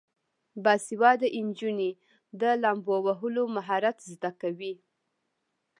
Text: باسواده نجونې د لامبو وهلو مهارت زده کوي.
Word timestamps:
باسواده 0.63 1.27
نجونې 1.47 1.91
د 2.41 2.43
لامبو 2.63 2.95
وهلو 3.07 3.43
مهارت 3.55 3.97
زده 4.11 4.31
کوي. 4.41 4.73